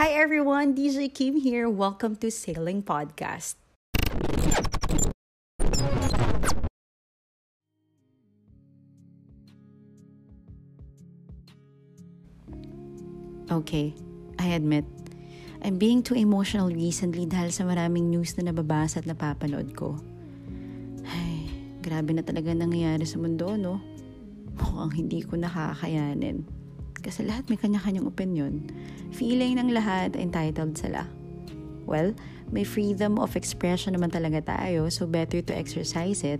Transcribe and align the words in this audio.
Hi 0.00 0.08
everyone, 0.16 0.72
DJ 0.72 1.12
Kim 1.12 1.36
here. 1.36 1.68
Welcome 1.68 2.16
to 2.24 2.32
Sailing 2.32 2.80
Podcast. 2.80 3.60
Okay, 13.52 13.92
I 14.40 14.56
admit, 14.56 14.88
I'm 15.60 15.76
being 15.76 16.00
too 16.00 16.16
emotional 16.16 16.72
recently 16.72 17.28
dahil 17.28 17.52
sa 17.52 17.68
maraming 17.68 18.08
news 18.08 18.32
na 18.40 18.48
nababasa 18.48 19.04
at 19.04 19.06
napapanood 19.12 19.76
ko. 19.76 20.00
Ay, 21.04 21.52
grabe 21.84 22.16
na 22.16 22.24
talaga 22.24 22.56
nangyayari 22.56 23.04
sa 23.04 23.20
mundo, 23.20 23.60
no? 23.60 23.76
Mukhang 24.56 25.04
hindi 25.04 25.20
ko 25.20 25.36
nakakayanin. 25.36 26.61
Kasi 27.02 27.26
lahat 27.26 27.50
may 27.50 27.58
kanya-kanyang 27.58 28.06
opinion. 28.06 28.70
Feeling 29.10 29.58
ng 29.58 29.74
lahat 29.74 30.14
entitled 30.14 30.78
sila. 30.78 31.04
Well, 31.82 32.14
may 32.54 32.62
freedom 32.62 33.18
of 33.18 33.34
expression 33.34 33.98
naman 33.98 34.14
talaga 34.14 34.44
tayo, 34.46 34.86
so 34.86 35.04
better 35.10 35.42
to 35.42 35.52
exercise 35.52 36.22
it. 36.22 36.38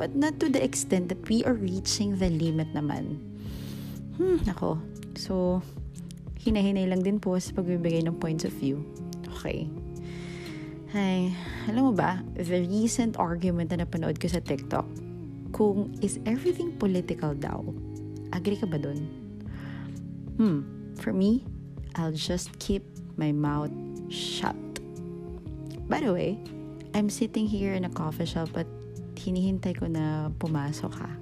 But 0.00 0.16
not 0.16 0.40
to 0.40 0.48
the 0.48 0.64
extent 0.64 1.12
that 1.12 1.20
we 1.28 1.44
are 1.44 1.52
reaching 1.52 2.16
the 2.16 2.32
limit 2.32 2.72
naman. 2.72 3.20
Hmm, 4.16 4.40
ako. 4.48 4.80
So, 5.20 5.60
hinahinay 6.40 6.88
lang 6.88 7.04
din 7.04 7.20
po 7.20 7.36
sa 7.36 7.52
pagbibigay 7.52 8.08
ng 8.08 8.16
points 8.16 8.48
of 8.48 8.56
view. 8.56 8.80
Okay. 9.36 9.68
Ay, 10.96 11.30
alam 11.68 11.92
mo 11.92 11.92
ba, 11.92 12.24
the 12.34 12.64
recent 12.64 13.20
argument 13.20 13.70
na 13.70 13.84
napanood 13.84 14.16
ko 14.16 14.26
sa 14.26 14.40
TikTok, 14.40 14.88
kung 15.52 15.92
is 16.00 16.16
everything 16.24 16.72
political 16.80 17.36
daw, 17.36 17.62
agree 18.32 18.56
ka 18.56 18.64
ba 18.66 18.80
dun? 18.80 19.19
Hmm, 20.40 20.64
for 20.96 21.12
me, 21.12 21.44
I'll 22.00 22.16
just 22.16 22.48
keep 22.56 22.80
my 23.20 23.28
mouth 23.28 23.68
shut. 24.08 24.56
By 25.84 26.00
the 26.00 26.16
way, 26.16 26.40
I'm 26.96 27.12
sitting 27.12 27.44
here 27.44 27.76
in 27.76 27.84
a 27.84 27.92
coffee 27.92 28.24
shop 28.24 28.48
at 28.56 28.64
hinihintay 29.20 29.76
ko 29.76 29.84
na 29.84 30.32
pumasok 30.40 30.96
ka. 30.96 31.12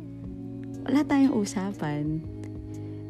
Wala 0.87 1.03
tayong 1.03 1.35
usapan. 1.35 2.23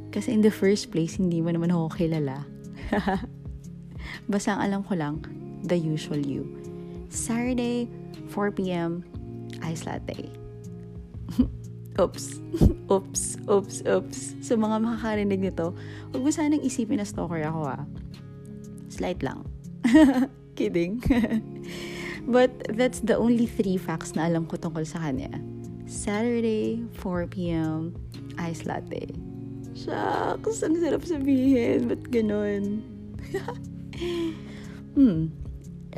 Kasi 0.08 0.32
in 0.32 0.40
the 0.40 0.48
first 0.48 0.88
place, 0.88 1.20
hindi 1.20 1.44
mo 1.44 1.52
naman 1.52 1.76
ako 1.76 1.92
kilala. 2.00 2.40
Basta 4.32 4.56
ang 4.56 4.64
alam 4.64 4.80
ko 4.88 4.96
lang, 4.96 5.20
the 5.68 5.76
usual 5.76 6.24
you. 6.24 6.48
Saturday, 7.12 7.84
4pm, 8.32 9.04
ice 9.60 9.84
latte. 9.84 10.32
oops. 11.98 12.38
oops. 12.94 13.36
Oops. 13.50 13.76
Oops. 13.84 14.18
Sa 14.40 14.54
mga 14.54 14.76
makakarinig 14.80 15.42
nito, 15.42 15.74
huwag 16.14 16.22
mo 16.22 16.30
sanang 16.30 16.62
isipin 16.62 17.02
na 17.02 17.06
stalker 17.06 17.42
ako 17.42 17.60
ah. 17.68 17.82
Slight 18.88 19.20
lang. 19.20 19.44
Kidding. 20.58 21.02
But 22.28 22.52
that's 22.76 23.00
the 23.00 23.16
only 23.16 23.46
three 23.46 23.80
facts 23.80 24.12
na 24.12 24.28
alam 24.28 24.44
ko 24.46 24.60
tungkol 24.60 24.84
sa 24.84 25.00
kanya. 25.00 25.32
Saturday, 25.88 26.84
4pm, 27.00 27.96
ice 28.36 28.68
latte. 28.68 29.08
Shucks, 29.72 30.60
ang 30.60 30.76
sarap 30.76 31.08
sabihin. 31.08 31.88
Ba't 31.88 32.04
ganun? 32.12 32.84
hmm. 34.92 35.32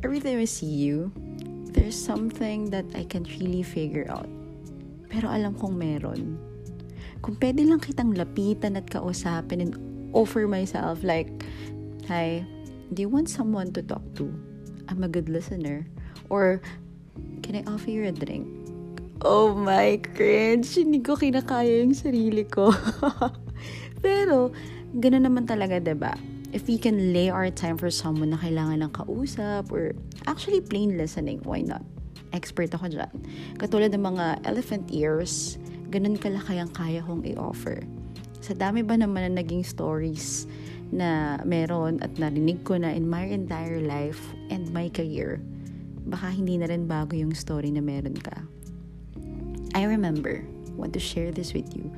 Every 0.07 0.23
time 0.23 0.39
I 0.39 0.47
see 0.47 0.71
you, 0.71 1.11
there's 1.75 1.99
something 1.99 2.71
that 2.71 2.87
I 2.95 3.03
can't 3.03 3.27
really 3.43 3.67
figure 3.67 4.07
out. 4.07 4.31
Pero 5.11 5.27
alam 5.27 5.59
kong 5.59 5.75
meron. 5.75 6.39
Kung 7.21 7.37
pwede 7.37 7.67
lang 7.67 7.83
kitang 7.83 8.17
lapitan 8.17 8.79
at 8.79 8.89
kausapin 8.89 9.61
and 9.61 9.75
offer 10.17 10.47
myself 10.47 11.03
like, 11.05 11.29
Hi, 12.09 12.47
do 12.95 13.03
you 13.03 13.11
want 13.11 13.29
someone 13.29 13.75
to 13.75 13.83
talk 13.83 14.03
to? 14.17 14.31
I'm 14.89 15.05
a 15.05 15.11
good 15.11 15.29
listener. 15.29 15.87
Or, 16.31 16.63
can 17.43 17.61
I 17.61 17.63
offer 17.67 17.91
you 17.91 18.07
a 18.07 18.15
drink? 18.15 18.47
Oh 19.21 19.53
my 19.53 20.01
cringe! 20.01 20.81
Hindi 20.81 21.05
ko 21.05 21.15
kinakaya 21.15 21.85
yung 21.85 21.93
sarili 21.93 22.49
ko. 22.49 22.73
Pero, 24.05 24.51
gano'n 24.97 25.29
naman 25.29 25.45
talaga, 25.45 25.77
ba 25.77 25.85
diba? 25.85 26.13
If 26.51 26.67
we 26.67 26.81
can 26.81 27.13
lay 27.13 27.29
our 27.31 27.53
time 27.53 27.77
for 27.77 27.93
someone 27.93 28.35
na 28.35 28.41
kailangan 28.41 28.83
ng 28.83 28.93
kausap 28.97 29.71
or 29.71 29.93
actually 30.27 30.65
plain 30.65 30.97
listening, 30.97 31.45
why 31.45 31.63
not? 31.63 31.85
Expert 32.31 32.71
ako 32.75 32.87
dyan. 32.91 33.13
Katulad 33.59 33.91
ng 33.91 34.05
mga 34.05 34.47
elephant 34.47 34.87
ears, 34.95 35.59
ganun 35.91 36.15
kalaki 36.15 36.63
ang 36.63 36.71
kaya 36.71 37.03
kong 37.03 37.27
i-offer. 37.27 37.83
Sa 38.41 38.55
dami 38.55 38.81
ba 38.87 38.95
naman 38.95 39.27
na 39.27 39.43
naging 39.43 39.67
stories 39.67 40.47
na 40.91 41.39
meron 41.47 42.03
at 42.03 42.11
narinig 42.19 42.63
ko 42.67 42.79
na 42.79 42.91
in 42.91 43.07
my 43.07 43.27
entire 43.27 43.83
life 43.83 44.23
and 44.51 44.71
my 44.71 44.91
career, 44.91 45.43
baka 46.07 46.31
hindi 46.31 46.59
na 46.59 46.71
rin 46.71 46.87
bago 46.87 47.15
yung 47.15 47.35
story 47.35 47.71
na 47.71 47.83
meron 47.83 48.17
ka. 48.19 48.43
I 49.75 49.87
remember, 49.87 50.43
want 50.75 50.95
to 50.95 51.03
share 51.03 51.31
this 51.31 51.55
with 51.55 51.71
you. 51.77 51.91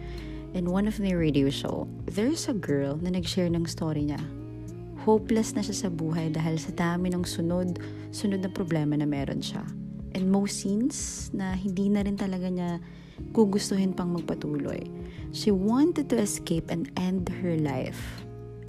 In 0.52 0.68
one 0.68 0.84
of 0.84 1.00
the 1.00 1.16
radio 1.16 1.48
show, 1.48 1.88
there's 2.04 2.44
a 2.48 2.56
girl 2.56 3.00
na 3.00 3.16
nag-share 3.16 3.48
ng 3.48 3.64
story 3.64 4.12
niya. 4.12 4.20
Hopeless 5.08 5.56
na 5.56 5.64
siya 5.64 5.88
sa 5.88 5.88
buhay 5.88 6.28
dahil 6.28 6.60
sa 6.60 6.76
dami 6.76 7.08
ng 7.08 7.24
sunod, 7.24 7.80
sunod 8.12 8.44
na 8.44 8.52
problema 8.52 8.92
na 9.00 9.08
meron 9.08 9.40
siya. 9.40 9.64
And 10.12 10.28
most 10.28 10.60
scenes 10.60 11.30
na 11.32 11.56
hindi 11.56 11.88
na 11.88 12.04
rin 12.04 12.20
talaga 12.20 12.48
niya 12.52 12.80
gugustuhin 13.32 13.96
pang 13.96 14.12
magpatuloy. 14.12 14.84
She 15.32 15.48
wanted 15.50 16.12
to 16.12 16.20
escape 16.20 16.68
and 16.68 16.92
end 17.00 17.28
her 17.40 17.56
life. 17.56 18.00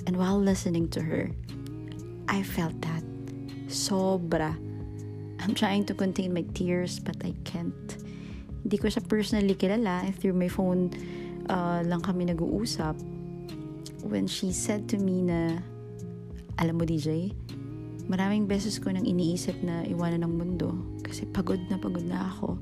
And 0.08 0.16
while 0.16 0.40
listening 0.40 0.88
to 0.96 1.02
her, 1.04 1.32
I 2.28 2.44
felt 2.44 2.80
that. 2.88 3.04
Sobra. 3.68 4.56
I'm 5.44 5.52
trying 5.56 5.84
to 5.92 5.94
contain 5.94 6.32
my 6.32 6.48
tears 6.56 7.00
but 7.00 7.20
I 7.24 7.36
can't. 7.44 8.00
Hindi 8.64 8.80
ko 8.80 8.88
siya 8.88 9.04
personally 9.04 9.60
kilala. 9.60 10.16
Through 10.16 10.40
my 10.40 10.48
phone 10.48 10.96
uh, 11.52 11.84
lang 11.84 12.00
kami 12.00 12.32
nag-uusap. 12.32 12.96
When 14.08 14.28
she 14.28 14.52
said 14.56 14.88
to 14.92 14.98
me 15.00 15.24
na, 15.24 15.60
alam 16.60 16.80
mo 16.80 16.88
DJ, 16.88 17.36
maraming 18.08 18.50
beses 18.50 18.80
ko 18.80 18.92
nang 18.92 19.08
iniisip 19.08 19.56
na 19.64 19.88
iwanan 19.88 20.28
ng 20.28 20.34
mundo 20.34 20.70
kasi 21.06 21.24
pagod 21.30 21.60
na 21.72 21.80
pagod 21.80 22.04
na 22.04 22.28
ako. 22.32 22.60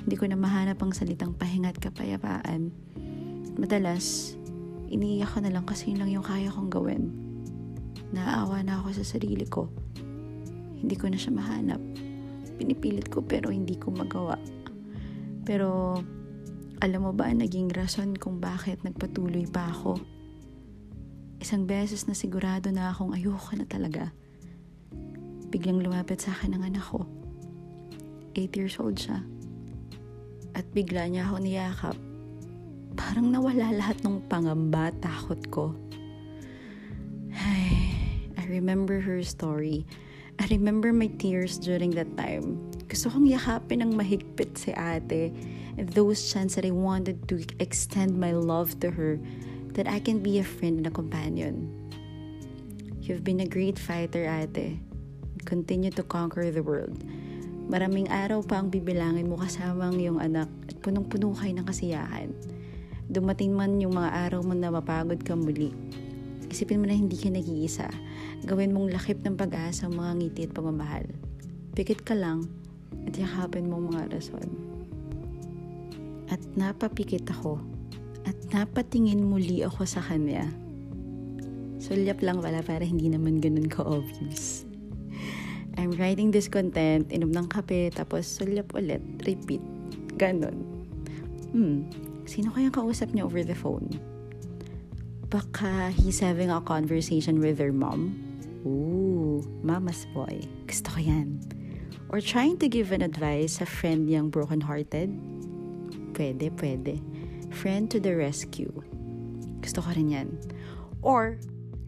Hindi 0.00 0.16
ko 0.16 0.24
na 0.26 0.38
mahanap 0.38 0.80
ang 0.80 0.96
salitang 0.96 1.36
pahinga 1.36 1.70
at 1.70 1.78
kapayapaan. 1.78 2.72
Madalas, 3.60 4.34
iniiyak 4.88 5.36
ko 5.36 5.38
na 5.44 5.52
lang 5.52 5.68
kasi 5.68 5.92
yun 5.92 6.00
lang 6.00 6.10
yung 6.10 6.24
kaya 6.24 6.48
kong 6.48 6.72
gawin. 6.72 7.12
Naaawa 8.10 8.64
na 8.64 8.80
ako 8.80 8.96
sa 8.96 9.04
sarili 9.04 9.46
ko. 9.46 9.70
Hindi 10.80 10.96
ko 10.96 11.12
na 11.12 11.20
siya 11.20 11.36
mahanap. 11.36 11.78
Pinipilit 12.56 13.12
ko 13.12 13.20
pero 13.20 13.52
hindi 13.52 13.76
ko 13.76 13.92
magawa. 13.92 14.40
Pero, 15.44 16.00
alam 16.80 17.00
mo 17.04 17.12
ba 17.12 17.28
ang 17.28 17.44
naging 17.44 17.68
rason 17.70 18.16
kung 18.16 18.40
bakit 18.40 18.80
nagpatuloy 18.82 19.44
pa 19.46 19.68
ako? 19.68 20.00
Isang 21.40 21.68
beses 21.68 22.08
na 22.08 22.16
sigurado 22.16 22.72
na 22.72 22.92
akong 22.92 23.12
ayoko 23.12 23.52
na 23.56 23.68
talaga. 23.68 24.12
Biglang 25.50 25.82
lumapit 25.82 26.22
sa 26.22 26.34
akin 26.34 26.54
ang 26.54 26.64
anak 26.66 26.86
ko. 26.86 27.06
8 28.38 28.54
years 28.54 28.78
old 28.78 28.94
siya. 28.94 29.24
At 30.54 30.66
bigla 30.70 31.10
niya 31.10 31.26
ako 31.26 31.36
niyakap. 31.42 31.96
Parang 32.98 33.30
nawala 33.30 33.70
lahat 33.74 34.02
ng 34.02 34.26
pangamba, 34.26 34.90
takot 34.98 35.40
ko. 35.50 35.64
Ay, 37.34 37.94
I 38.34 38.44
remember 38.50 38.98
her 38.98 39.22
story. 39.22 39.86
I 40.40 40.46
remember 40.50 40.92
my 40.92 41.08
tears 41.18 41.58
during 41.58 41.94
that 41.98 42.10
time. 42.16 42.58
Gusto 42.90 43.10
kong 43.10 43.30
yakapin 43.30 43.82
ng 43.86 43.92
mahigpit 43.94 44.58
si 44.58 44.74
ate. 44.74 45.30
And 45.78 45.86
those 45.94 46.28
chance 46.28 46.58
that 46.58 46.66
I 46.66 46.74
wanted 46.74 47.30
to 47.30 47.40
extend 47.62 48.18
my 48.18 48.34
love 48.34 48.78
to 48.82 48.90
her 48.90 49.22
that 49.78 49.86
I 49.86 50.02
can 50.02 50.18
be 50.18 50.42
a 50.42 50.46
friend 50.46 50.82
and 50.82 50.86
a 50.86 50.94
companion. 50.94 51.79
You've 53.00 53.24
been 53.24 53.40
a 53.40 53.48
great 53.48 53.80
fighter, 53.80 54.28
ate. 54.28 54.76
Continue 55.48 55.88
to 55.96 56.04
conquer 56.04 56.52
the 56.52 56.60
world. 56.60 57.00
Maraming 57.72 58.12
araw 58.12 58.44
pa 58.44 58.60
ang 58.60 58.68
bibilangin 58.68 59.24
mo 59.24 59.40
kasama 59.40 59.88
ang 59.88 59.96
iyong 59.96 60.20
anak 60.20 60.52
at 60.68 60.76
punong-puno 60.84 61.32
kayo 61.32 61.56
ng 61.56 61.64
kasiyahan. 61.64 62.28
Dumating 63.08 63.56
man 63.56 63.80
yung 63.80 63.96
mga 63.96 64.28
araw 64.28 64.44
mo 64.44 64.52
na 64.52 64.68
mapagod 64.68 65.16
ka 65.24 65.32
muli. 65.32 65.72
Isipin 66.52 66.84
mo 66.84 66.92
na 66.92 66.92
hindi 66.92 67.16
ka 67.16 67.32
nag-iisa. 67.32 67.88
Gawin 68.44 68.76
mong 68.76 68.92
lakip 68.92 69.24
ng 69.24 69.32
pag-asa 69.32 69.88
ang 69.88 69.96
mga 69.96 70.12
ngiti 70.20 70.42
at 70.44 70.52
pagmamahal. 70.52 71.08
Pikit 71.72 72.04
ka 72.04 72.12
lang 72.12 72.52
at 73.08 73.16
yakapin 73.16 73.72
mo 73.72 73.80
mga 73.80 74.12
rason. 74.12 74.44
At 76.28 76.44
napapikit 76.52 77.24
ako 77.32 77.64
at 78.28 78.36
napatingin 78.52 79.24
muli 79.24 79.64
ako 79.64 79.88
sa 79.88 80.04
kanya. 80.04 80.52
Sulyap 81.80 82.20
lang 82.20 82.44
pala 82.44 82.60
para 82.60 82.84
hindi 82.84 83.08
naman 83.08 83.40
ganun 83.40 83.66
ka-obvious. 83.66 84.68
I'm 85.80 85.96
writing 85.96 86.28
this 86.28 86.46
content, 86.46 87.08
inom 87.08 87.32
ng 87.32 87.48
kape, 87.48 87.88
tapos 87.96 88.28
sulyap 88.28 88.76
ulit, 88.76 89.00
repeat. 89.24 89.64
Ganon. 90.20 90.60
Hmm, 91.56 91.88
sino 92.28 92.52
kayang 92.52 92.76
kausap 92.76 93.16
niya 93.16 93.24
over 93.24 93.40
the 93.40 93.56
phone? 93.56 93.88
Baka 95.32 95.88
he's 95.96 96.20
having 96.20 96.52
a 96.52 96.60
conversation 96.60 97.40
with 97.40 97.56
their 97.56 97.72
mom 97.72 98.30
Ooh, 98.66 99.40
mama's 99.64 100.04
boy. 100.12 100.44
Gusto 100.68 100.92
ko 100.92 101.00
yan. 101.00 101.40
Or 102.12 102.20
trying 102.20 102.60
to 102.60 102.68
give 102.68 102.92
an 102.92 103.00
advice 103.00 103.56
sa 103.56 103.64
friend 103.64 104.04
niyang 104.04 104.28
broken-hearted. 104.28 105.08
Pwede, 106.12 106.52
pwede. 106.60 107.00
Friend 107.56 107.88
to 107.88 107.96
the 107.96 108.12
rescue. 108.12 108.68
Gusto 109.64 109.80
ko 109.80 109.96
rin 109.96 110.12
yan. 110.12 110.28
Or, 111.00 111.40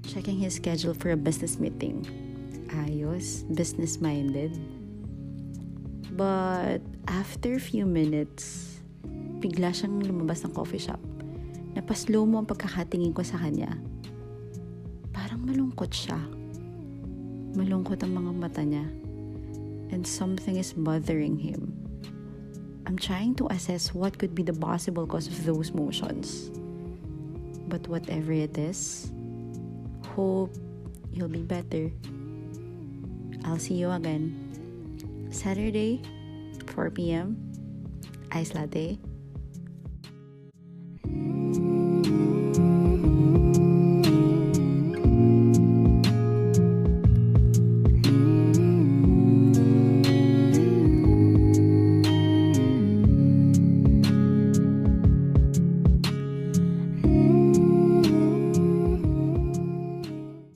checking 0.06 0.38
his 0.38 0.58
schedule 0.58 0.94
for 0.94 1.10
a 1.10 1.19
business 1.19 1.58
meeting. 1.58 2.06
Ayos, 2.75 3.46
business-minded. 3.54 4.54
But, 6.12 6.84
after 7.08 7.58
few 7.58 7.87
minutes, 7.87 8.78
bigla 9.40 9.72
siyang 9.72 10.04
lumabas 10.04 10.44
ng 10.44 10.52
coffee 10.52 10.82
shop. 10.82 11.00
Napaslow 11.72 12.28
mo 12.28 12.44
ang 12.44 12.49
pagkakatingin 12.49 13.16
ko 13.16 13.25
sa 13.25 13.40
kanya. 13.40 13.72
Parang 15.10 15.40
malungkot 15.43 15.88
siya. 15.88 16.20
Malungkot 17.56 18.00
ang 18.05 18.12
mga 18.16 18.32
mata 18.32 18.62
niya 18.64 18.84
and 19.93 20.06
something 20.06 20.56
is 20.56 20.72
bothering 20.72 21.37
him. 21.37 21.76
I'm 22.87 22.98
trying 22.98 23.37
to 23.37 23.46
assess 23.52 23.94
what 23.94 24.19
could 24.19 24.34
be 24.34 24.43
the 24.43 24.56
possible 24.56 25.06
cause 25.06 25.28
of 25.28 25.44
those 25.44 25.72
motions. 25.72 26.50
But 27.69 27.87
whatever 27.87 28.32
it 28.32 28.58
is, 28.58 29.12
hope 30.14 30.55
you'll 31.12 31.29
be 31.29 31.43
better. 31.43 31.91
I'll 33.44 33.59
see 33.59 33.75
you 33.75 33.91
again. 33.91 35.29
Saturday, 35.31 36.03
4 36.75 36.91
p.m. 36.91 37.37
Ice 38.32 38.55
latte 38.55 38.99